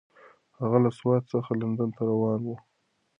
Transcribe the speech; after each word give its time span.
هغه 0.59 0.77
له 0.83 0.89
سوات 0.99 1.23
څخه 1.33 1.51
لندن 1.61 1.89
ته 1.95 2.01
روانه 2.11 2.43
وه. 2.51 2.57